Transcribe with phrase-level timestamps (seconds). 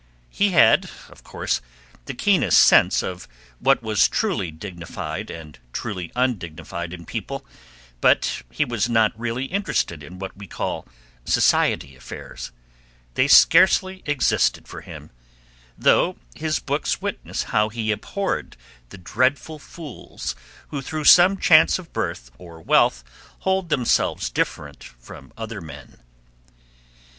[0.31, 1.61] He had, of course,
[2.05, 3.27] the keenest sense of
[3.59, 7.45] what was truly dignified and truly undignified in people;
[8.01, 10.87] but he was not really interested in what we call
[11.23, 12.51] society affairs;
[13.13, 15.11] they scarcely existed for him,
[15.77, 18.57] though his books witness how he abhorred
[18.89, 20.35] the dreadful fools
[20.69, 23.03] who through some chance of birth or wealth
[23.41, 25.99] hold themselves different from other men.